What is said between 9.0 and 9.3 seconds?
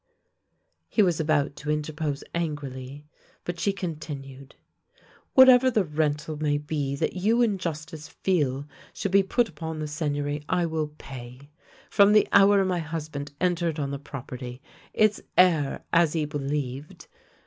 be